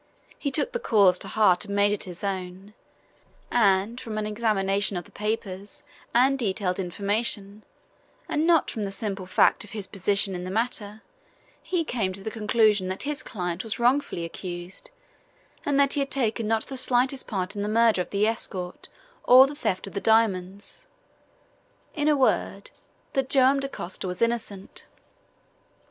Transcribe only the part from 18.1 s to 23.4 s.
escort or the theft of the diamonds in a word, that